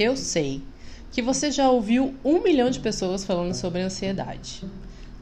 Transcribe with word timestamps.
Eu 0.00 0.16
sei 0.16 0.62
que 1.12 1.20
você 1.20 1.50
já 1.50 1.70
ouviu 1.70 2.14
um 2.24 2.42
milhão 2.42 2.70
de 2.70 2.80
pessoas 2.80 3.22
falando 3.22 3.52
sobre 3.52 3.82
ansiedade. 3.82 4.64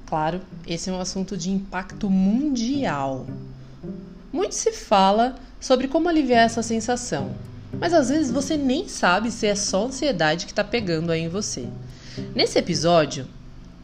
Claro, 0.06 0.40
esse 0.64 0.88
é 0.88 0.93
um 0.93 1.00
assunto 1.00 1.36
de 1.36 1.50
impacto 1.50 2.08
mundial. 2.08 3.27
Muito 4.32 4.54
se 4.54 4.70
fala 4.70 5.34
sobre 5.59 5.88
como 5.88 6.09
aliviar 6.09 6.46
essa 6.46 6.62
sensação, 6.62 7.34
mas 7.80 7.93
às 7.93 8.09
vezes 8.09 8.30
você 8.30 8.56
nem 8.56 8.86
sabe 8.86 9.32
se 9.32 9.48
é 9.48 9.56
só 9.56 9.86
ansiedade 9.86 10.46
que 10.46 10.52
está 10.52 10.62
pegando 10.62 11.10
aí 11.10 11.22
em 11.22 11.29
você. 11.29 11.66
Nesse 12.32 12.56
episódio, 12.56 13.26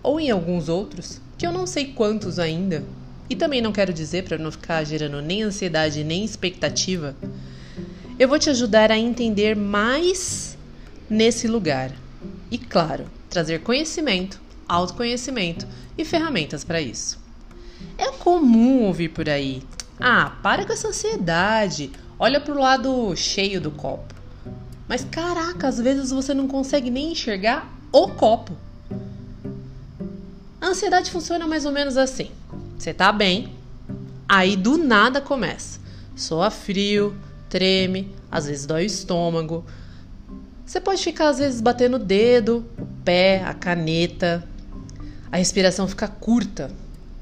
ou 0.00 0.20
em 0.20 0.30
alguns 0.30 0.68
outros, 0.68 1.20
que 1.36 1.45
eu 1.45 1.50
não 1.50 1.66
sei 1.66 1.86
quantos 1.86 2.38
ainda, 2.38 2.84
e 3.29 3.34
também 3.34 3.61
não 3.61 3.72
quero 3.72 3.92
dizer 3.92 4.22
para 4.22 4.38
não 4.38 4.52
ficar 4.52 4.84
gerando 4.84 5.20
nem 5.20 5.42
ansiedade 5.42 6.04
nem 6.04 6.24
expectativa, 6.24 7.16
eu 8.16 8.29
vou 8.29 8.38
te 8.38 8.48
ajudar 8.48 8.92
a 8.92 8.97
entender 8.97 9.56
mais 9.56 10.53
nesse 11.14 11.46
lugar. 11.48 11.92
E 12.50 12.59
claro, 12.59 13.06
trazer 13.30 13.60
conhecimento, 13.60 14.41
autoconhecimento 14.68 15.66
e 15.96 16.05
ferramentas 16.05 16.64
para 16.64 16.80
isso. 16.80 17.18
É 17.96 18.10
comum 18.10 18.82
ouvir 18.82 19.10
por 19.10 19.28
aí: 19.28 19.62
"Ah, 19.98 20.36
para 20.42 20.66
com 20.66 20.72
essa 20.72 20.88
ansiedade. 20.88 21.91
Olha 22.19 22.41
pro 22.41 22.58
lado 22.58 23.14
cheio 23.16 23.60
do 23.60 23.70
copo". 23.70 24.14
Mas 24.88 25.05
caraca, 25.05 25.69
às 25.69 25.78
vezes 25.78 26.10
você 26.10 26.34
não 26.34 26.46
consegue 26.46 26.91
nem 26.91 27.12
enxergar 27.12 27.72
o 27.91 28.08
copo. 28.08 28.52
A 30.60 30.69
ansiedade 30.69 31.10
funciona 31.10 31.46
mais 31.46 31.64
ou 31.64 31.72
menos 31.72 31.96
assim. 31.96 32.30
Você 32.78 32.92
tá 32.92 33.12
bem, 33.12 33.55
aí 34.28 34.56
do 34.56 34.77
nada 34.77 35.20
começa. 35.20 35.80
Soa 36.16 36.50
frio, 36.50 37.16
treme, 37.48 38.14
às 38.30 38.46
vezes 38.46 38.66
dói 38.66 38.83
o 38.83 38.86
estômago. 38.86 39.64
Você 40.67 40.81
pode 40.81 41.03
ficar 41.03 41.29
às 41.29 41.39
vezes 41.39 41.61
batendo 41.61 41.97
o 41.97 41.98
dedo, 41.98 42.65
o 42.79 42.87
pé, 43.05 43.43
a 43.45 43.53
caneta. 43.53 44.43
A 45.31 45.37
respiração 45.37 45.87
fica 45.87 46.09
curta, 46.09 46.70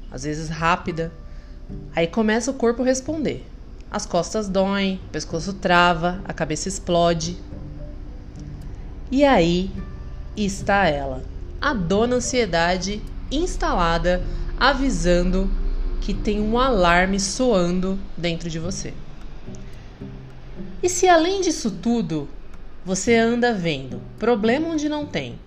às 0.09 0.23
vezes 0.23 0.49
rápida. 0.49 1.11
Aí 1.95 2.07
começa 2.07 2.51
o 2.51 2.53
corpo 2.53 2.81
a 2.81 2.85
responder. 2.85 3.45
As 3.91 4.05
costas 4.05 4.47
doem, 4.47 4.99
o 5.07 5.09
pescoço 5.09 5.53
trava, 5.53 6.21
a 6.25 6.33
cabeça 6.33 6.69
explode. 6.69 7.37
E 9.11 9.25
aí 9.25 9.69
está 10.37 10.87
ela, 10.87 11.23
a 11.61 11.73
dona 11.73 12.15
ansiedade 12.15 13.01
instalada, 13.29 14.23
avisando 14.59 15.49
que 16.01 16.13
tem 16.13 16.41
um 16.41 16.57
alarme 16.57 17.19
soando 17.19 17.99
dentro 18.17 18.49
de 18.49 18.57
você. 18.57 18.93
E 20.81 20.89
se 20.89 21.07
além 21.07 21.41
disso 21.41 21.69
tudo 21.69 22.27
você 22.85 23.15
anda 23.15 23.53
vendo. 23.53 24.01
Problema 24.19 24.69
onde 24.69 24.89
não 24.89 25.05
tem, 25.05 25.39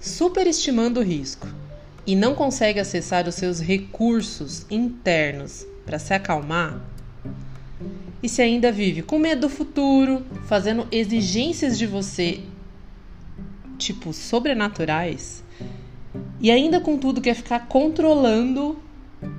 superestimando 0.00 1.00
o 1.00 1.02
risco. 1.02 1.46
E 2.06 2.14
não 2.14 2.34
consegue 2.34 2.78
acessar 2.78 3.26
os 3.26 3.34
seus 3.34 3.60
recursos 3.60 4.66
internos 4.70 5.66
para 5.86 5.98
se 5.98 6.12
acalmar, 6.12 6.78
e 8.24 8.28
se 8.28 8.40
ainda 8.40 8.72
vive 8.72 9.02
com 9.02 9.18
medo 9.18 9.42
do 9.42 9.48
futuro, 9.50 10.24
fazendo 10.46 10.88
exigências 10.90 11.76
de 11.76 11.86
você 11.86 12.40
tipo 13.76 14.14
sobrenaturais, 14.14 15.44
e 16.40 16.50
ainda 16.50 16.80
com 16.80 16.96
tudo 16.96 17.20
quer 17.20 17.34
ficar 17.34 17.66
controlando 17.66 18.78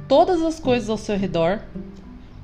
todas 0.07 0.39
as 0.43 0.59
coisas 0.59 0.87
ao 0.87 0.99
seu 0.99 1.17
redor, 1.17 1.61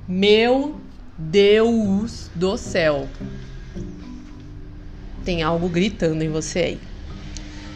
meu 0.08 0.78
Deus 1.16 2.32
do 2.34 2.58
céu. 2.58 3.08
Tem 5.24 5.44
algo 5.44 5.70
gritando 5.70 6.24
em 6.24 6.30
você 6.30 6.60
aí. 6.60 6.80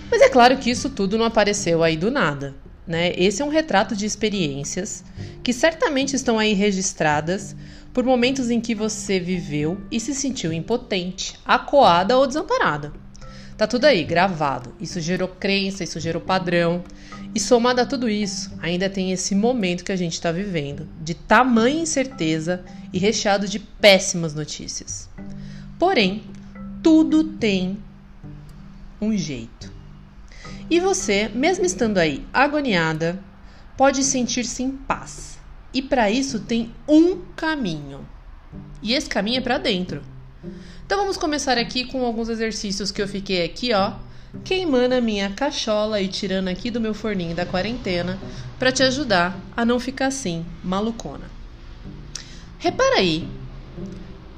Mas 0.10 0.22
é 0.22 0.30
claro 0.30 0.58
que 0.58 0.70
isso 0.70 0.90
tudo 0.90 1.18
não 1.18 1.26
apareceu 1.26 1.84
aí 1.84 1.98
do 1.98 2.12
nada. 2.12 2.56
Né? 2.88 3.14
Esse 3.18 3.42
é 3.42 3.46
um 3.46 3.50
retrato 3.50 3.96
de 3.96 4.06
experiências 4.06 5.04
que 5.44 5.52
certamente 5.52 6.16
estão 6.16 6.38
aí 6.38 6.54
registradas 6.54 7.56
por 7.94 8.04
momentos 8.04 8.50
em 8.50 8.60
que 8.60 8.76
você 8.76 9.20
viveu 9.20 9.82
e 9.90 10.00
se 10.00 10.14
sentiu 10.14 10.52
impotente, 10.52 11.40
acuada 11.46 12.18
ou 12.18 12.28
desamparada. 12.28 12.92
Tá 13.58 13.66
tudo 13.66 13.86
aí, 13.86 14.04
gravado. 14.04 14.76
Isso 14.82 15.00
gerou 15.00 15.30
crença, 15.30 15.84
isso 15.84 16.00
gerou 16.00 16.22
padrão. 16.22 16.84
E 17.34 17.40
somado 17.40 17.80
a 17.80 17.86
tudo 17.86 18.10
isso, 18.10 18.52
ainda 18.62 18.90
tem 18.90 19.12
esse 19.12 19.34
momento 19.34 19.84
que 19.84 19.92
a 19.92 19.96
gente 19.96 20.14
está 20.14 20.32
vivendo, 20.32 20.88
de 21.02 21.14
tamanha 21.14 21.82
incerteza 21.82 22.64
e 22.92 23.00
recheado 23.00 23.48
de 23.48 23.60
péssimas 23.60 24.34
notícias. 24.34 25.10
Porém, 25.80 26.24
tudo 26.86 27.24
tem 27.24 27.80
um 29.02 29.18
jeito. 29.18 29.74
E 30.70 30.80
você, 30.80 31.28
mesmo 31.30 31.66
estando 31.66 31.98
aí 31.98 32.24
agoniada, 32.32 33.20
pode 33.76 34.04
sentir-se 34.04 34.62
em 34.62 34.70
paz. 34.70 35.40
E 35.74 35.82
para 35.82 36.12
isso 36.12 36.42
tem 36.42 36.72
um 36.88 37.22
caminho. 37.36 38.08
E 38.84 38.94
esse 38.94 39.10
caminho 39.10 39.40
é 39.40 39.42
para 39.42 39.58
dentro. 39.58 40.04
Então 40.86 41.00
vamos 41.00 41.18
começar 41.18 41.58
aqui 41.58 41.86
com 41.86 42.06
alguns 42.06 42.30
exercícios 42.30 42.92
que 42.92 43.02
eu 43.02 43.08
fiquei 43.08 43.44
aqui, 43.44 43.74
ó, 43.74 43.94
queimando 44.44 44.94
a 44.94 45.02
minha 45.02 45.32
cachola 45.32 46.00
e 46.00 46.08
tirando 46.08 46.50
aqui 46.50 46.70
do 46.70 46.80
meu 46.80 46.94
forninho 46.94 47.36
da 47.36 47.48
quarentena 47.48 48.20
para 48.60 48.72
te 48.72 48.84
ajudar 48.84 49.36
a 49.58 49.66
não 49.66 49.80
ficar 49.80 50.06
assim, 50.06 50.46
malucona. 50.64 51.32
Repara 52.60 52.98
aí, 52.98 53.28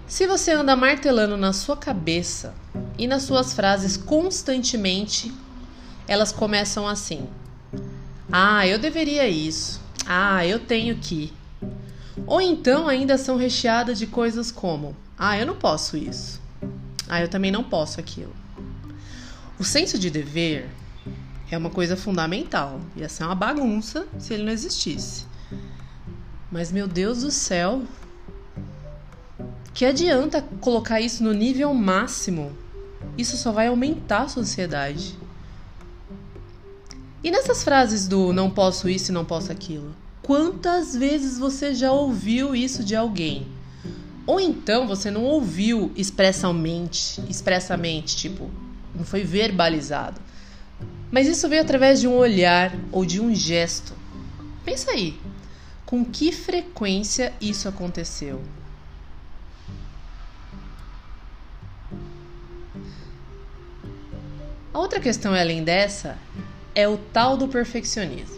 se 0.07 0.25
você 0.25 0.51
anda 0.51 0.75
martelando 0.75 1.35
na 1.35 1.51
sua 1.51 1.75
cabeça 1.75 2.55
e 2.97 3.05
nas 3.05 3.23
suas 3.23 3.53
frases 3.53 3.97
constantemente, 3.97 5.33
elas 6.07 6.31
começam 6.31 6.87
assim: 6.87 7.27
Ah, 8.31 8.65
eu 8.65 8.79
deveria 8.79 9.27
isso. 9.27 9.81
Ah, 10.05 10.45
eu 10.45 10.59
tenho 10.59 10.97
que. 10.97 11.33
Ou 12.25 12.39
então 12.39 12.87
ainda 12.87 13.17
são 13.17 13.35
recheadas 13.35 13.99
de 13.99 14.07
coisas 14.07 14.49
como: 14.49 14.95
ah, 15.17 15.37
eu 15.37 15.45
não 15.45 15.55
posso 15.55 15.97
isso. 15.97 16.41
Ah, 17.09 17.21
eu 17.21 17.27
também 17.27 17.51
não 17.51 17.63
posso 17.63 17.99
aquilo. 17.99 18.33
O 19.59 19.63
senso 19.63 19.99
de 19.99 20.09
dever 20.09 20.69
é 21.51 21.57
uma 21.57 21.69
coisa 21.69 21.97
fundamental. 21.97 22.79
Ia 22.95 23.09
ser 23.09 23.23
uma 23.23 23.35
bagunça 23.35 24.07
se 24.19 24.33
ele 24.33 24.43
não 24.43 24.51
existisse. 24.51 25.25
Mas, 26.49 26.71
meu 26.71 26.87
Deus 26.87 27.21
do 27.23 27.31
céu, 27.31 27.83
que 29.77 29.85
adianta 29.85 30.43
colocar 30.59 30.99
isso 30.99 31.23
no 31.23 31.31
nível 31.31 31.71
máximo? 31.71 32.51
Isso 33.15 33.37
só 33.37 33.51
vai 33.51 33.67
aumentar 33.67 34.23
a 34.23 34.27
sua 34.27 34.41
ansiedade. 34.41 35.15
E 37.23 37.29
nessas 37.29 37.63
frases 37.63 38.07
do 38.07 38.33
não 38.33 38.49
posso 38.49 38.89
isso 38.89 39.11
e 39.11 39.13
não 39.13 39.23
posso 39.23 39.51
aquilo? 39.51 39.95
Quantas 40.23 40.95
vezes 40.95 41.37
você 41.37 41.75
já 41.75 41.91
ouviu 41.91 42.55
isso 42.55 42.83
de 42.83 42.95
alguém? 42.95 43.45
Ou 44.25 44.39
então 44.39 44.87
você 44.87 45.11
não 45.11 45.25
ouviu 45.25 45.91
expressamente, 45.95 47.21
expressamente, 47.29 48.17
tipo, 48.17 48.49
não 48.95 49.05
foi 49.05 49.23
verbalizado. 49.23 50.19
Mas 51.11 51.27
isso 51.27 51.47
veio 51.47 51.61
através 51.61 51.99
de 51.99 52.07
um 52.07 52.15
olhar 52.15 52.75
ou 52.91 53.05
de 53.05 53.21
um 53.21 53.35
gesto. 53.35 53.93
Pensa 54.65 54.89
aí, 54.89 55.19
com 55.85 56.03
que 56.03 56.31
frequência 56.31 57.31
isso 57.39 57.69
aconteceu? 57.69 58.41
Outra 64.97 64.99
questão 64.99 65.33
além 65.33 65.63
dessa 65.63 66.17
é 66.73 66.87
o 66.87 66.97
tal 66.97 67.37
do 67.37 67.47
perfeccionismo 67.47 68.37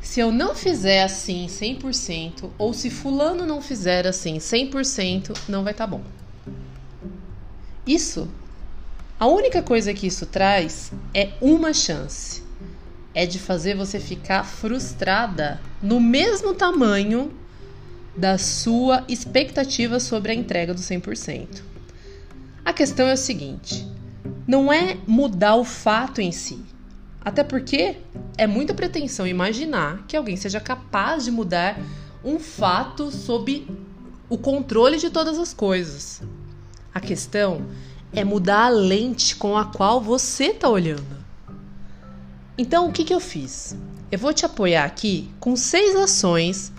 se 0.00 0.18
eu 0.18 0.32
não 0.32 0.54
fizer 0.54 1.04
assim 1.04 1.46
100%, 1.46 2.50
ou 2.58 2.74
se 2.74 2.90
fulano 2.90 3.46
não 3.46 3.62
fizer 3.62 4.04
assim 4.06 4.36
100%, 4.38 5.34
não 5.48 5.62
vai 5.62 5.72
estar 5.72 5.86
tá 5.86 5.90
bom. 5.90 6.02
Isso, 7.86 8.28
a 9.18 9.26
única 9.28 9.62
coisa 9.62 9.94
que 9.94 10.08
isso 10.08 10.26
traz 10.26 10.92
é 11.14 11.30
uma 11.40 11.72
chance. 11.72 12.42
É 13.14 13.24
de 13.24 13.38
fazer 13.38 13.76
você 13.76 14.00
ficar 14.00 14.44
frustrada 14.44 15.60
no 15.80 16.00
mesmo 16.00 16.52
tamanho 16.52 17.32
da 18.16 18.36
sua 18.36 19.04
expectativa 19.08 20.00
sobre 20.00 20.32
a 20.32 20.34
entrega 20.34 20.74
do 20.74 20.80
100%. 20.80 21.62
A 22.64 22.72
questão 22.72 23.06
é 23.06 23.14
o 23.14 23.16
seguinte: 23.16 23.86
não 24.52 24.70
é 24.70 24.98
mudar 25.06 25.54
o 25.54 25.64
fato 25.64 26.20
em 26.20 26.30
si, 26.30 26.62
até 27.22 27.42
porque 27.42 27.96
é 28.36 28.46
muita 28.46 28.74
pretensão 28.74 29.26
imaginar 29.26 30.04
que 30.06 30.14
alguém 30.14 30.36
seja 30.36 30.60
capaz 30.60 31.24
de 31.24 31.30
mudar 31.30 31.80
um 32.22 32.38
fato 32.38 33.10
sob 33.10 33.66
o 34.28 34.36
controle 34.36 34.98
de 34.98 35.08
todas 35.08 35.38
as 35.38 35.54
coisas. 35.54 36.20
A 36.92 37.00
questão 37.00 37.66
é 38.12 38.22
mudar 38.24 38.66
a 38.66 38.68
lente 38.68 39.36
com 39.36 39.56
a 39.56 39.64
qual 39.64 40.02
você 40.02 40.48
está 40.48 40.68
olhando. 40.68 41.24
Então, 42.58 42.90
o 42.90 42.92
que, 42.92 43.04
que 43.04 43.14
eu 43.14 43.20
fiz? 43.20 43.74
Eu 44.10 44.18
vou 44.18 44.34
te 44.34 44.44
apoiar 44.44 44.84
aqui 44.84 45.30
com 45.40 45.56
seis 45.56 45.96
ações 45.96 46.70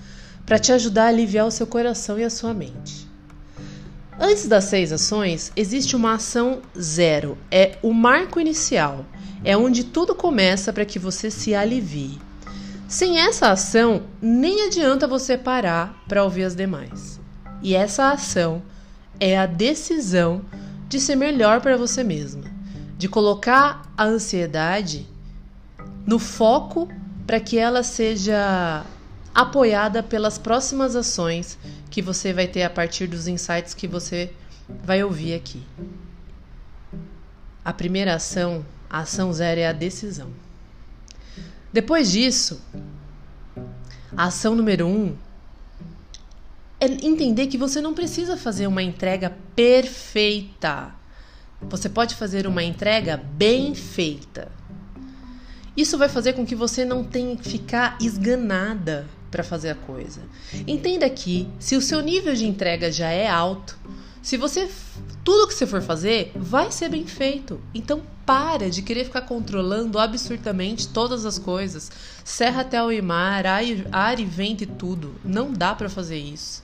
para 0.45 0.59
te 0.59 0.71
ajudar 0.71 1.05
a 1.05 1.07
aliviar 1.07 1.47
o 1.47 1.51
seu 1.51 1.65
coração 1.65 2.19
e 2.19 2.23
a 2.23 2.29
sua 2.29 2.53
mente. 2.53 3.11
Antes 4.19 4.48
das 4.48 4.65
seis 4.65 4.92
ações, 4.92 5.51
existe 5.56 5.95
uma 5.95 6.13
ação 6.13 6.62
zero. 6.80 7.38
É 7.50 7.77
o 7.81 7.94
marco 7.94 8.39
inicial. 8.39 9.06
É 9.44 9.57
onde 9.57 9.83
tudo 9.83 10.15
começa 10.15 10.71
para 10.71 10.86
que 10.86 11.00
você 11.00 11.30
se 11.30 11.54
alivie. 11.56 12.19
Sem 12.88 13.19
essa 13.19 13.50
ação, 13.50 14.04
nem 14.21 14.68
adianta 14.68 15.07
você 15.07 15.38
parar 15.38 16.04
para 16.07 16.24
ouvir 16.24 16.44
as 16.44 16.56
demais. 16.56 17.19
E 17.62 17.75
essa 17.75 18.12
ação 18.12 18.62
é 19.19 19.38
a 19.38 19.45
decisão 19.45 20.42
de 20.88 21.00
ser 21.00 21.15
melhor 21.15 21.60
para 21.60 21.75
você 21.75 22.04
mesma, 22.04 22.44
de 22.98 23.10
colocar 23.10 23.81
a 23.98 24.04
ansiedade 24.06 25.07
no 26.06 26.19
foco 26.19 26.88
para 27.25 27.39
que 27.39 27.57
ela 27.57 27.81
seja 27.81 28.83
apoiada 29.33 30.03
pelas 30.03 30.38
próximas 30.38 30.95
ações 30.95 31.57
que 31.89 32.01
você 32.01 32.31
vai 32.31 32.47
ter 32.47 32.63
a 32.63 32.69
partir 32.69 33.07
dos 33.07 33.27
insights 33.27 33.74
que 33.74 33.88
você 33.88 34.31
vai 34.83 35.03
ouvir 35.03 35.33
aqui. 35.33 35.63
A 37.65 37.74
primeira 37.74 38.15
ação, 38.15 38.65
a 38.89 39.00
ação 39.00 39.33
zero, 39.33 39.59
é 39.59 39.68
a 39.68 39.74
decisão. 39.74 40.30
Depois 41.71 42.12
disso, 42.12 42.62
a 44.15 44.25
ação 44.25 44.53
número 44.56 44.85
um 44.85 45.15
é 46.79 46.86
entender 46.86 47.47
que 47.47 47.57
você 47.57 47.81
não 47.81 47.94
precisa 47.94 48.38
fazer 48.38 48.68
uma 48.68 48.83
entrega 48.83 49.36
perfeita. 49.56 50.94
Você 51.62 51.88
pode 51.89 52.13
fazer 52.15 52.45
uma 52.45 52.62
entrega 52.62 53.18
bem 53.18 53.74
feita. 53.74 54.51
Isso 55.75 55.97
vai 55.97 56.09
fazer 56.09 56.33
com 56.33 56.45
que 56.45 56.53
você 56.53 56.86
não 56.86 57.03
tenha 57.03 57.36
que 57.36 57.50
ficar 57.50 57.97
esganada 58.00 59.07
para 59.33 59.44
fazer 59.44 59.71
a 59.71 59.75
coisa. 59.75 60.21
Entenda 60.68 61.09
que 61.09 61.50
se 61.57 61.75
o 61.75 61.81
seu 61.81 62.01
nível 62.01 62.35
de 62.35 62.45
entrega 62.45 62.91
já 62.91 63.09
é 63.09 63.27
alto, 63.27 63.75
se 64.21 64.38
você 64.38 64.69
tudo 65.24 65.47
que 65.47 65.56
você 65.56 65.65
for 65.65 65.81
fazer 65.81 66.31
vai 66.35 66.71
ser 66.71 66.89
bem 66.89 67.07
feito. 67.07 67.59
Então 67.74 68.03
para 68.25 68.69
de 68.69 68.83
querer 68.83 69.06
ficar 69.06 69.21
controlando 69.21 69.97
absurdamente 69.97 70.88
todas 70.88 71.25
as 71.25 71.39
coisas. 71.39 71.91
Serra 72.24 72.62
até 72.62 72.81
o 72.81 73.03
mar, 73.03 73.44
ar 73.47 74.19
e 74.19 74.25
vento 74.25 74.63
e 74.63 74.68
tudo. 74.68 75.15
Não 75.25 75.51
dá 75.51 75.74
para 75.74 75.89
fazer 75.89 76.18
isso. 76.18 76.62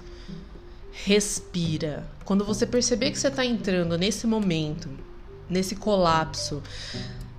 Respira. 0.92 2.08
Quando 2.24 2.46
você 2.46 2.68
perceber 2.68 3.10
que 3.10 3.20
você 3.20 3.30
está 3.30 3.44
entrando 3.44 3.98
nesse 3.98 4.28
momento, 4.28 4.90
nesse 5.50 5.76
colapso, 5.76 6.62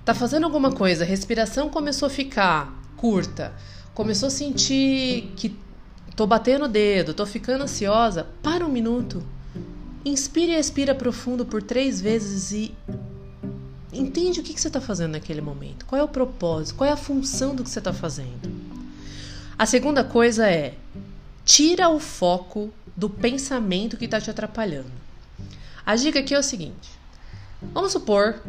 tá 0.03 0.13
fazendo 0.13 0.43
alguma 0.43 0.71
coisa, 0.73 1.03
a 1.05 1.07
respiração 1.07 1.69
começou 1.69 2.07
a 2.07 2.09
ficar 2.09 2.81
curta, 3.01 3.53
começou 3.93 4.27
a 4.27 4.29
sentir 4.29 5.31
que 5.35 5.55
tô 6.15 6.25
batendo 6.25 6.65
o 6.65 6.67
dedo, 6.67 7.13
tô 7.13 7.25
ficando 7.25 7.63
ansiosa, 7.63 8.27
para 8.41 8.65
um 8.65 8.69
minuto. 8.69 9.23
Inspira 10.03 10.53
e 10.53 10.59
expira 10.59 10.95
profundo 10.95 11.45
por 11.45 11.61
três 11.61 12.01
vezes 12.01 12.51
e 12.51 12.75
entende 13.93 14.39
o 14.39 14.43
que, 14.43 14.53
que 14.53 14.61
você 14.61 14.67
está 14.67 14.81
fazendo 14.81 15.11
naquele 15.11 15.41
momento. 15.41 15.85
Qual 15.85 15.99
é 15.99 16.03
o 16.03 16.07
propósito? 16.07 16.77
Qual 16.77 16.89
é 16.89 16.93
a 16.93 16.97
função 16.97 17.55
do 17.55 17.63
que 17.63 17.69
você 17.69 17.79
está 17.79 17.93
fazendo? 17.93 18.49
A 19.57 19.65
segunda 19.65 20.03
coisa 20.03 20.49
é 20.49 20.75
tira 21.45 21.89
o 21.89 21.99
foco 21.99 22.73
do 22.95 23.09
pensamento 23.09 23.97
que 23.97 24.05
está 24.05 24.19
te 24.19 24.29
atrapalhando. 24.29 24.91
A 25.85 25.95
dica 25.95 26.19
aqui 26.19 26.33
é 26.33 26.39
o 26.39 26.43
seguinte: 26.43 26.89
vamos 27.73 27.91
supor 27.91 28.41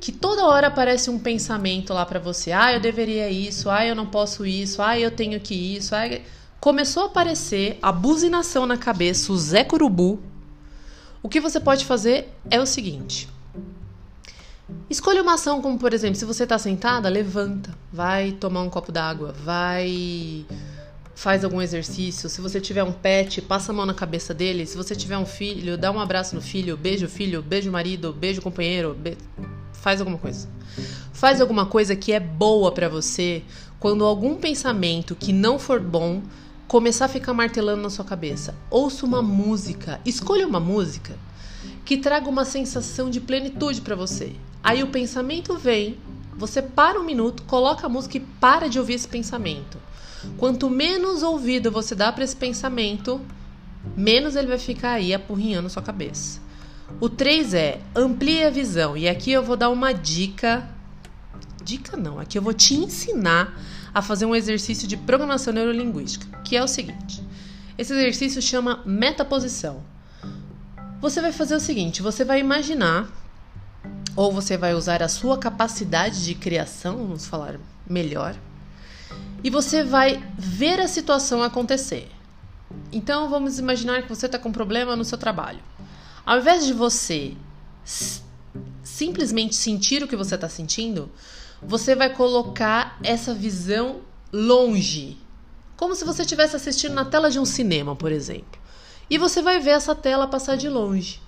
que 0.00 0.12
toda 0.12 0.46
hora 0.46 0.68
aparece 0.68 1.10
um 1.10 1.18
pensamento 1.18 1.92
lá 1.92 2.06
para 2.06 2.18
você. 2.18 2.52
Ah, 2.52 2.72
eu 2.72 2.80
deveria 2.80 3.28
isso. 3.28 3.68
Ah, 3.68 3.84
eu 3.84 3.94
não 3.94 4.06
posso 4.06 4.46
isso. 4.46 4.80
Ah, 4.80 4.98
eu 4.98 5.10
tenho 5.10 5.40
que 5.40 5.54
isso. 5.54 5.94
Ah, 5.94 6.08
começou 6.60 7.04
a 7.04 7.06
aparecer 7.06 7.78
a 7.82 7.90
buzinação 7.90 8.66
na 8.66 8.76
cabeça, 8.76 9.32
o 9.32 9.36
Zé 9.36 9.64
Curubu. 9.64 10.20
O 11.22 11.28
que 11.28 11.40
você 11.40 11.58
pode 11.58 11.84
fazer 11.84 12.32
é 12.50 12.60
o 12.60 12.66
seguinte: 12.66 13.28
escolha 14.88 15.22
uma 15.22 15.34
ação 15.34 15.60
como, 15.60 15.78
por 15.78 15.92
exemplo, 15.92 16.16
se 16.16 16.24
você 16.24 16.44
está 16.44 16.58
sentada, 16.58 17.08
levanta, 17.08 17.74
vai 17.92 18.32
tomar 18.32 18.62
um 18.62 18.70
copo 18.70 18.92
d'água, 18.92 19.32
vai 19.44 20.46
faz 21.14 21.42
algum 21.42 21.60
exercício. 21.60 22.28
Se 22.28 22.40
você 22.40 22.60
tiver 22.60 22.84
um 22.84 22.92
pet, 22.92 23.42
passa 23.42 23.72
a 23.72 23.74
mão 23.74 23.84
na 23.84 23.92
cabeça 23.92 24.32
dele. 24.32 24.64
Se 24.64 24.76
você 24.76 24.94
tiver 24.94 25.18
um 25.18 25.26
filho, 25.26 25.76
dá 25.76 25.90
um 25.90 25.98
abraço 25.98 26.36
no 26.36 26.40
filho, 26.40 26.76
beija 26.76 27.06
o 27.06 27.08
filho, 27.08 27.42
beija 27.42 27.68
o 27.68 27.72
marido, 27.72 28.12
beija 28.12 28.38
o 28.38 28.42
companheiro, 28.42 28.94
be 28.94 29.18
faz 29.80 30.00
alguma 30.00 30.18
coisa. 30.18 30.48
Faz 31.12 31.40
alguma 31.40 31.66
coisa 31.66 31.96
que 31.96 32.12
é 32.12 32.20
boa 32.20 32.72
para 32.72 32.88
você 32.88 33.42
quando 33.80 34.04
algum 34.04 34.36
pensamento 34.36 35.14
que 35.14 35.32
não 35.32 35.58
for 35.58 35.80
bom 35.80 36.22
começar 36.66 37.06
a 37.06 37.08
ficar 37.08 37.32
martelando 37.32 37.82
na 37.82 37.90
sua 37.90 38.04
cabeça. 38.04 38.54
Ouça 38.70 39.06
uma 39.06 39.22
música, 39.22 40.00
escolha 40.04 40.46
uma 40.46 40.60
música 40.60 41.16
que 41.84 41.96
traga 41.96 42.28
uma 42.28 42.44
sensação 42.44 43.08
de 43.08 43.20
plenitude 43.20 43.80
para 43.80 43.96
você. 43.96 44.32
Aí 44.62 44.82
o 44.82 44.88
pensamento 44.88 45.56
vem, 45.56 45.96
você 46.36 46.60
para 46.60 47.00
um 47.00 47.04
minuto, 47.04 47.42
coloca 47.44 47.86
a 47.86 47.88
música 47.88 48.18
e 48.18 48.20
para 48.20 48.68
de 48.68 48.78
ouvir 48.78 48.94
esse 48.94 49.08
pensamento. 49.08 49.78
Quanto 50.36 50.68
menos 50.68 51.22
ouvido 51.22 51.70
você 51.70 51.94
dá 51.94 52.12
para 52.12 52.24
esse 52.24 52.36
pensamento, 52.36 53.20
menos 53.96 54.36
ele 54.36 54.48
vai 54.48 54.58
ficar 54.58 54.92
aí 54.92 55.14
apurrinhando 55.14 55.70
sua 55.70 55.82
cabeça. 55.82 56.40
O 57.00 57.08
3 57.08 57.54
é 57.54 57.80
amplie 57.94 58.44
a 58.44 58.50
visão. 58.50 58.96
E 58.96 59.08
aqui 59.08 59.30
eu 59.30 59.42
vou 59.42 59.56
dar 59.56 59.70
uma 59.70 59.92
dica. 59.92 60.68
Dica 61.62 61.96
não, 61.96 62.18
aqui 62.18 62.38
eu 62.38 62.42
vou 62.42 62.54
te 62.54 62.74
ensinar 62.74 63.56
a 63.92 64.02
fazer 64.02 64.26
um 64.26 64.34
exercício 64.34 64.88
de 64.88 64.96
programação 64.96 65.52
neurolinguística, 65.52 66.26
que 66.42 66.56
é 66.56 66.62
o 66.62 66.68
seguinte. 66.68 67.22
Esse 67.76 67.92
exercício 67.92 68.40
chama 68.42 68.82
metaposição. 68.84 69.82
Você 71.00 71.20
vai 71.20 71.30
fazer 71.30 71.54
o 71.54 71.60
seguinte, 71.60 72.02
você 72.02 72.24
vai 72.24 72.40
imaginar 72.40 73.08
ou 74.16 74.32
você 74.32 74.56
vai 74.56 74.74
usar 74.74 75.00
a 75.00 75.08
sua 75.08 75.38
capacidade 75.38 76.24
de 76.24 76.34
criação, 76.34 76.96
vamos 76.96 77.26
falar 77.26 77.60
melhor, 77.88 78.34
e 79.44 79.48
você 79.48 79.84
vai 79.84 80.20
ver 80.36 80.80
a 80.80 80.88
situação 80.88 81.40
acontecer. 81.40 82.10
Então 82.90 83.30
vamos 83.30 83.60
imaginar 83.60 84.02
que 84.02 84.08
você 84.08 84.26
está 84.26 84.36
com 84.36 84.48
um 84.48 84.52
problema 84.52 84.96
no 84.96 85.04
seu 85.04 85.16
trabalho. 85.16 85.60
Ao 86.28 86.40
invés 86.40 86.66
de 86.66 86.74
você 86.74 87.34
simplesmente 88.82 89.56
sentir 89.56 90.02
o 90.02 90.06
que 90.06 90.14
você 90.14 90.34
está 90.34 90.46
sentindo, 90.46 91.10
você 91.62 91.94
vai 91.94 92.14
colocar 92.14 92.98
essa 93.02 93.32
visão 93.32 94.02
longe, 94.30 95.16
como 95.74 95.94
se 95.94 96.04
você 96.04 96.20
estivesse 96.20 96.54
assistindo 96.54 96.92
na 96.92 97.06
tela 97.06 97.30
de 97.30 97.38
um 97.38 97.46
cinema, 97.46 97.96
por 97.96 98.12
exemplo. 98.12 98.60
E 99.08 99.16
você 99.16 99.40
vai 99.40 99.58
ver 99.58 99.70
essa 99.70 99.94
tela 99.94 100.26
passar 100.26 100.58
de 100.58 100.68
longe, 100.68 101.18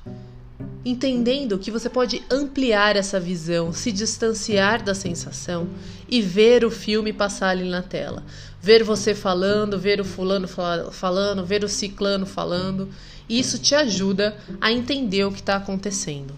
entendendo 0.85 1.59
que 1.59 1.71
você 1.71 1.89
pode 1.89 2.23
ampliar 2.31 2.97
essa 2.97 3.21
visão, 3.21 3.73
se 3.73 3.93
distanciar 3.93 4.83
da 4.83 4.95
sensação 4.95 5.69
e 6.09 6.23
ver 6.23 6.65
o 6.65 6.71
filme 6.71 7.13
passar 7.13 7.51
ali 7.51 7.69
na 7.69 7.83
tela. 7.83 8.25
Ver 8.61 8.83
você 8.83 9.15
falando, 9.15 9.79
ver 9.79 10.01
o 10.01 10.05
fulano 10.05 10.49
falando, 10.49 11.45
ver 11.45 11.65
o 11.65 11.69
ciclano 11.69 12.27
falando 12.27 12.89
isso 13.31 13.61
te 13.61 13.77
ajuda 13.77 14.37
a 14.61 14.73
entender 14.73 15.25
o 15.25 15.31
que 15.31 15.39
está 15.39 15.55
acontecendo 15.55 16.37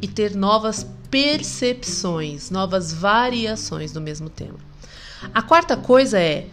e 0.00 0.08
ter 0.08 0.34
novas 0.34 0.86
percepções, 1.10 2.50
novas 2.50 2.94
variações 2.94 3.92
do 3.92 4.00
mesmo 4.00 4.30
tema. 4.30 4.58
A 5.34 5.42
quarta 5.42 5.76
coisa 5.76 6.18
é 6.18 6.48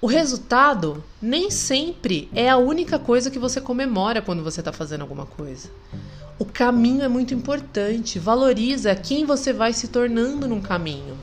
o 0.00 0.08
resultado 0.08 1.04
nem 1.22 1.50
sempre 1.50 2.28
é 2.34 2.48
a 2.48 2.56
única 2.56 2.98
coisa 2.98 3.30
que 3.30 3.38
você 3.38 3.60
comemora 3.60 4.20
quando 4.20 4.42
você 4.42 4.60
está 4.60 4.72
fazendo 4.72 5.02
alguma 5.02 5.24
coisa. 5.24 5.70
O 6.40 6.44
caminho 6.44 7.02
é 7.02 7.08
muito 7.08 7.32
importante. 7.32 8.18
Valoriza 8.18 8.92
quem 8.96 9.24
você 9.24 9.52
vai 9.52 9.72
se 9.72 9.86
tornando 9.86 10.48
num 10.48 10.60
caminho. 10.60 11.16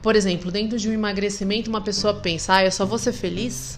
Por 0.00 0.14
exemplo, 0.14 0.52
dentro 0.52 0.78
de 0.78 0.88
um 0.88 0.92
emagrecimento, 0.92 1.68
uma 1.68 1.80
pessoa 1.80 2.14
pensa: 2.14 2.54
ah, 2.54 2.64
eu 2.64 2.70
só 2.70 2.86
vou 2.86 2.98
ser 2.98 3.12
feliz 3.12 3.76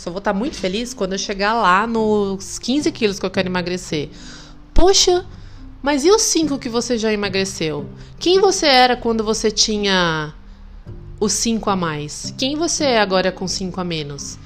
só 0.00 0.10
vou 0.10 0.18
estar 0.18 0.32
muito 0.32 0.56
feliz 0.56 0.94
quando 0.94 1.12
eu 1.12 1.18
chegar 1.18 1.52
lá 1.52 1.86
nos 1.86 2.58
15 2.58 2.90
quilos 2.90 3.18
que 3.18 3.26
eu 3.26 3.30
quero 3.30 3.48
emagrecer. 3.48 4.08
Poxa, 4.72 5.26
mas 5.82 6.06
e 6.06 6.10
os 6.10 6.22
5 6.22 6.58
que 6.58 6.70
você 6.70 6.96
já 6.96 7.12
emagreceu? 7.12 7.84
Quem 8.18 8.40
você 8.40 8.64
era 8.64 8.96
quando 8.96 9.22
você 9.22 9.50
tinha 9.50 10.32
os 11.20 11.34
5 11.34 11.68
a 11.68 11.76
mais? 11.76 12.32
Quem 12.38 12.56
você 12.56 12.84
é 12.84 12.98
agora 12.98 13.30
com 13.30 13.46
5 13.46 13.78
a 13.78 13.84
menos? 13.84 14.38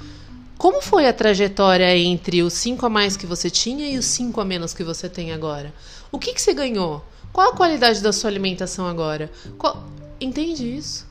Como 0.65 0.81
foi 0.81 1.07
a 1.07 1.13
trajetória 1.13 1.95
entre 1.95 2.41
os 2.41 2.53
5 2.53 2.87
a 2.87 2.89
mais 2.89 3.15
que 3.15 3.27
você 3.27 3.51
tinha 3.51 3.87
e 3.87 3.99
os 3.99 4.05
5 4.05 4.41
a 4.41 4.43
menos 4.43 4.73
que 4.73 4.83
você 4.83 5.07
tem 5.07 5.31
agora? 5.31 5.71
O 6.11 6.17
que, 6.17 6.33
que 6.33 6.41
você 6.41 6.55
ganhou? 6.55 7.05
Qual 7.31 7.51
a 7.51 7.55
qualidade 7.55 8.01
da 8.01 8.11
sua 8.11 8.31
alimentação 8.31 8.87
agora? 8.87 9.31
Qual... 9.59 9.83
Entende 10.19 10.75
isso? 10.75 11.05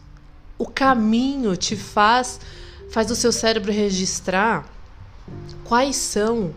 O 0.59 0.67
caminho 0.67 1.57
te 1.57 1.77
faz 1.77 2.41
faz 2.91 3.13
o 3.13 3.15
seu 3.15 3.31
cérebro 3.31 3.71
registrar 3.71 4.69
quais 5.63 5.95
são 5.95 6.53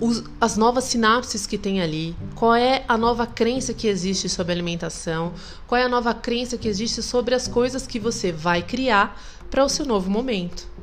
os, 0.00 0.22
as 0.40 0.56
novas 0.56 0.84
sinapses 0.84 1.48
que 1.48 1.58
tem 1.58 1.82
ali, 1.82 2.14
qual 2.36 2.54
é 2.54 2.84
a 2.86 2.96
nova 2.96 3.26
crença 3.26 3.74
que 3.74 3.88
existe 3.88 4.28
sobre 4.28 4.52
alimentação, 4.52 5.32
qual 5.66 5.80
é 5.80 5.82
a 5.82 5.88
nova 5.88 6.14
crença 6.14 6.56
que 6.56 6.68
existe 6.68 7.02
sobre 7.02 7.34
as 7.34 7.48
coisas 7.48 7.88
que 7.88 7.98
você 7.98 8.30
vai 8.30 8.62
criar 8.62 9.20
para 9.50 9.64
o 9.64 9.68
seu 9.68 9.84
novo 9.84 10.08
momento. 10.08 10.78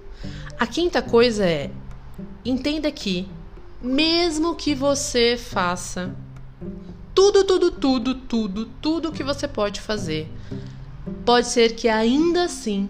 A 0.60 0.65
quinta 0.65 1.01
coisa 1.01 1.45
é 1.45 1.72
entenda 2.43 2.91
que 2.91 3.27
mesmo 3.81 4.55
que 4.55 4.74
você 4.74 5.38
faça 5.38 6.15
tudo, 7.13 7.43
tudo, 7.45 7.72
tudo, 7.72 8.15
tudo, 8.15 8.65
tudo 8.81 9.12
que 9.12 9.24
você 9.24 9.48
pode 9.48 9.79
fazer, 9.79 10.29
pode 11.25 11.48
ser 11.48 11.75
que 11.75 11.88
ainda 11.88 12.43
assim 12.43 12.89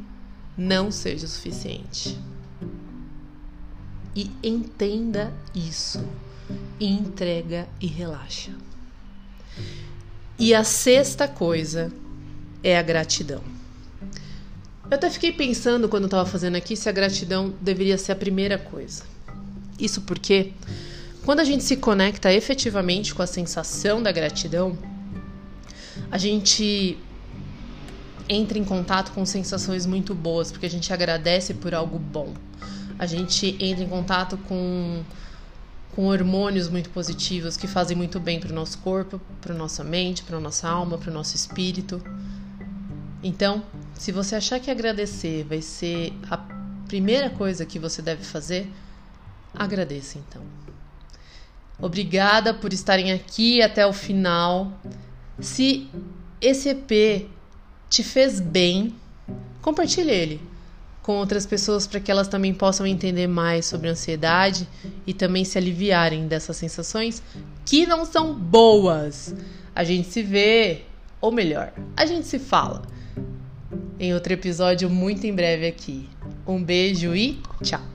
não 0.57 0.91
seja 0.91 1.25
o 1.25 1.29
suficiente. 1.29 2.17
E 4.15 4.31
entenda 4.41 5.33
isso. 5.53 6.03
E 6.79 6.87
entrega 6.87 7.67
e 7.81 7.87
relaxa. 7.87 8.51
E 10.39 10.53
a 10.53 10.63
sexta 10.63 11.27
coisa 11.27 11.91
é 12.63 12.77
a 12.77 12.81
gratidão. 12.81 13.54
Eu 14.89 14.95
até 14.97 15.09
fiquei 15.09 15.31
pensando 15.31 15.89
quando 15.89 16.05
estava 16.05 16.25
fazendo 16.27 16.55
aqui 16.55 16.75
se 16.75 16.87
a 16.87 16.91
gratidão 16.91 17.53
deveria 17.59 17.97
ser 17.97 18.11
a 18.11 18.15
primeira 18.15 18.57
coisa. 18.57 19.03
Isso 19.79 20.01
porque 20.01 20.53
quando 21.23 21.39
a 21.39 21.43
gente 21.43 21.63
se 21.63 21.75
conecta 21.75 22.31
efetivamente 22.31 23.15
com 23.15 23.23
a 23.23 23.27
sensação 23.27 24.01
da 24.01 24.11
gratidão, 24.11 24.77
a 26.11 26.19
gente 26.19 26.97
entra 28.29 28.59
em 28.59 28.63
contato 28.63 29.11
com 29.11 29.25
sensações 29.25 29.87
muito 29.87 30.13
boas, 30.13 30.51
porque 30.51 30.67
a 30.67 30.69
gente 30.69 30.93
agradece 30.93 31.55
por 31.55 31.73
algo 31.73 31.97
bom. 31.97 32.33
A 32.97 33.07
gente 33.07 33.57
entra 33.59 33.83
em 33.83 33.87
contato 33.87 34.37
com, 34.37 35.03
com 35.95 36.05
hormônios 36.05 36.69
muito 36.69 36.91
positivos 36.91 37.57
que 37.57 37.67
fazem 37.67 37.97
muito 37.97 38.19
bem 38.19 38.39
para 38.39 38.51
o 38.51 38.55
nosso 38.55 38.77
corpo, 38.77 39.19
para 39.41 39.53
nossa 39.53 39.83
mente, 39.83 40.21
para 40.23 40.39
nossa 40.39 40.69
alma, 40.69 40.97
para 40.97 41.09
o 41.09 41.13
nosso 41.13 41.35
espírito. 41.35 42.01
Então, 43.23 43.63
se 43.97 44.11
você 44.11 44.35
achar 44.35 44.59
que 44.59 44.69
agradecer 44.69 45.43
vai 45.45 45.61
ser 45.61 46.13
a 46.29 46.37
primeira 46.87 47.29
coisa 47.29 47.65
que 47.65 47.79
você 47.79 48.01
deve 48.01 48.23
fazer, 48.23 48.69
agradeça 49.53 50.17
então. 50.17 50.41
Obrigada 51.79 52.53
por 52.53 52.71
estarem 52.71 53.11
aqui 53.11 53.61
até 53.61 53.85
o 53.85 53.93
final. 53.93 54.71
Se 55.39 55.89
esse 56.39 56.69
EP 56.69 57.29
te 57.89 58.03
fez 58.03 58.39
bem, 58.39 58.95
compartilhe 59.61 60.11
ele 60.11 60.41
com 61.01 61.17
outras 61.17 61.45
pessoas 61.45 61.85
para 61.85 61.99
que 61.99 62.09
elas 62.09 62.27
também 62.27 62.53
possam 62.53 62.85
entender 62.85 63.27
mais 63.27 63.65
sobre 63.65 63.89
ansiedade 63.89 64.67
e 65.05 65.13
também 65.13 65.45
se 65.45 65.57
aliviarem 65.57 66.27
dessas 66.27 66.57
sensações 66.57 67.21
que 67.63 67.85
não 67.85 68.05
são 68.05 68.33
boas. 68.33 69.35
A 69.75 69.83
gente 69.83 70.09
se 70.09 70.23
vê, 70.23 70.81
ou 71.21 71.31
melhor, 71.31 71.71
a 71.95 72.05
gente 72.05 72.25
se 72.25 72.39
fala 72.39 72.81
em 73.99 74.13
outro 74.13 74.33
episódio 74.33 74.89
muito 74.89 75.25
em 75.25 75.33
breve 75.33 75.67
aqui. 75.67 76.09
Um 76.45 76.63
beijo 76.63 77.15
e 77.15 77.39
tchau! 77.63 77.94